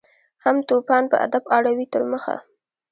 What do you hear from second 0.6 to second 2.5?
توپان په ادب اړوي تر مخه